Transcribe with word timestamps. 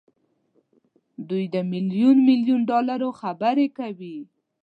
دوی 1.29 1.43
د 1.55 1.57
ميليون 1.71 2.17
ميليون 2.27 2.61
ډالرو 2.71 3.09
خبرې 3.21 3.67
کوي. 3.77 4.17